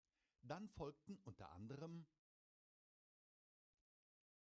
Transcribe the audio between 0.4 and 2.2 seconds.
Dann folgten unter anderem